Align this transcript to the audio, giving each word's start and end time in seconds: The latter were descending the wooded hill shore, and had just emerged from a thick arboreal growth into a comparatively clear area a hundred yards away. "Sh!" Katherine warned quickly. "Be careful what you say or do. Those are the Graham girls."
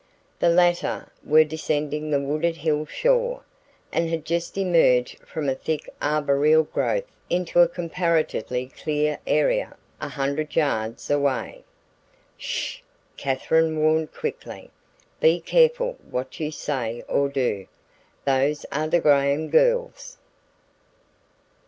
The 0.39 0.49
latter 0.49 1.11
were 1.23 1.43
descending 1.43 2.09
the 2.09 2.19
wooded 2.19 2.55
hill 2.57 2.87
shore, 2.87 3.43
and 3.93 4.09
had 4.09 4.25
just 4.25 4.57
emerged 4.57 5.19
from 5.19 5.47
a 5.47 5.53
thick 5.53 5.87
arboreal 6.01 6.63
growth 6.63 7.03
into 7.29 7.59
a 7.59 7.67
comparatively 7.67 8.65
clear 8.75 9.19
area 9.27 9.77
a 10.01 10.07
hundred 10.09 10.55
yards 10.55 11.11
away. 11.11 11.63
"Sh!" 12.35 12.79
Katherine 13.15 13.77
warned 13.79 14.11
quickly. 14.11 14.71
"Be 15.19 15.39
careful 15.39 15.99
what 16.09 16.39
you 16.39 16.49
say 16.49 17.03
or 17.07 17.29
do. 17.29 17.67
Those 18.25 18.65
are 18.71 18.87
the 18.87 19.01
Graham 19.01 19.51
girls." 19.51 20.17